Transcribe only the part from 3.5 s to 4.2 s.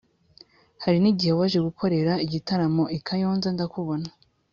ndakubona